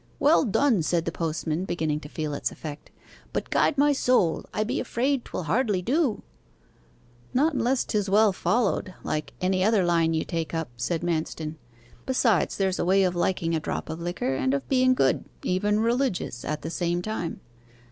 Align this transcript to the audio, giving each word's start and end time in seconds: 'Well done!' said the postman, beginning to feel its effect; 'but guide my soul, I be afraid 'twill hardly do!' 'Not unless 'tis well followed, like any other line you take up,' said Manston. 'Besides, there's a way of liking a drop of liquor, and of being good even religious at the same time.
'Well 0.19 0.45
done!' 0.45 0.81
said 0.81 1.05
the 1.05 1.11
postman, 1.11 1.63
beginning 1.63 1.99
to 1.99 2.09
feel 2.09 2.33
its 2.33 2.51
effect; 2.51 2.89
'but 3.33 3.51
guide 3.51 3.77
my 3.77 3.93
soul, 3.93 4.43
I 4.51 4.63
be 4.63 4.79
afraid 4.79 5.23
'twill 5.23 5.43
hardly 5.43 5.83
do!' 5.83 6.23
'Not 7.35 7.53
unless 7.53 7.83
'tis 7.83 8.09
well 8.09 8.33
followed, 8.33 8.95
like 9.03 9.33
any 9.41 9.63
other 9.63 9.83
line 9.85 10.15
you 10.15 10.25
take 10.25 10.55
up,' 10.55 10.71
said 10.75 11.01
Manston. 11.03 11.57
'Besides, 12.07 12.57
there's 12.57 12.79
a 12.79 12.83
way 12.83 13.03
of 13.03 13.15
liking 13.15 13.53
a 13.55 13.59
drop 13.59 13.91
of 13.91 14.01
liquor, 14.01 14.33
and 14.35 14.55
of 14.55 14.67
being 14.67 14.95
good 14.95 15.23
even 15.43 15.79
religious 15.79 16.43
at 16.43 16.63
the 16.63 16.71
same 16.71 17.03
time. 17.03 17.39